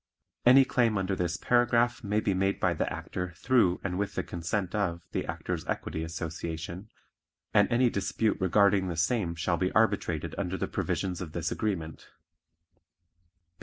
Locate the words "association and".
6.03-7.71